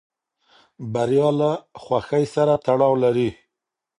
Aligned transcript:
بریا 0.93 1.29
له 1.39 1.51
خوښۍ 1.83 2.25
سره 2.35 2.53
تړاو 2.65 2.93
لري. 3.03 3.29